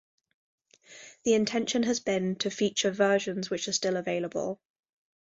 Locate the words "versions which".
2.89-3.67